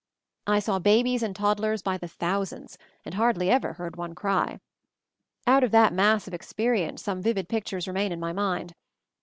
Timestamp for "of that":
5.63-5.93